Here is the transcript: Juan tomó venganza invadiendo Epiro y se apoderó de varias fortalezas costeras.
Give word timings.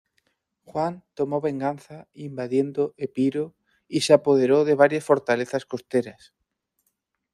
Juan 0.63 1.03
tomó 1.13 1.41
venganza 1.41 2.07
invadiendo 2.13 2.95
Epiro 2.97 3.53
y 3.87 4.01
se 4.01 4.13
apoderó 4.13 4.65
de 4.65 4.73
varias 4.73 5.03
fortalezas 5.05 5.65
costeras. 5.67 6.33